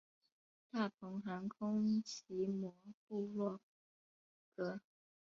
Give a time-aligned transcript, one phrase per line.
[0.71, 2.73] 大鹏航空奇摩
[3.07, 3.59] 部落
[4.55, 4.81] 格